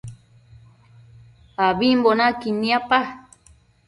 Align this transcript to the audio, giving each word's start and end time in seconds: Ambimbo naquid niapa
Ambimbo 1.65 2.09
naquid 2.17 2.55
niapa 2.61 2.99